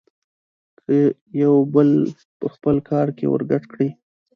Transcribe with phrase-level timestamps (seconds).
[0.83, 0.95] که
[1.41, 1.89] يو بل
[2.39, 3.89] په خپل کار کې ورګډ کړي.